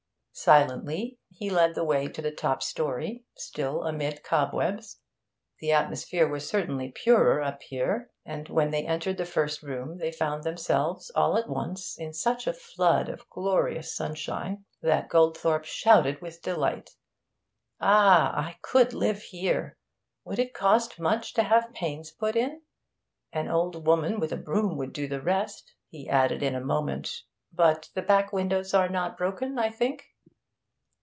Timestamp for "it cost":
20.39-20.97